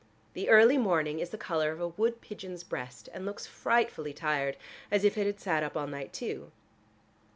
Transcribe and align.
The 0.33 0.49
early 0.49 0.79
morning 0.79 1.19
is 1.19 1.29
the 1.29 1.37
color 1.37 1.71
of 1.71 1.79
a 1.79 1.89
wood 1.89 2.21
pigeon's 2.21 2.63
breast, 2.63 3.07
and 3.13 3.23
looks 3.23 3.45
frightfully 3.45 4.13
tired, 4.13 4.57
as 4.89 5.03
if 5.03 5.15
it 5.15 5.27
had 5.27 5.39
sat 5.39 5.61
up 5.61 5.77
all 5.77 5.85
night 5.85 6.11
too. 6.11 6.51